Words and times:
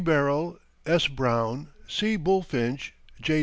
Barrell, 0.03 0.57
S. 0.83 1.07
Brown, 1.07 1.67
C. 1.87 2.17
Bulfinch, 2.17 2.93
J. 3.21 3.39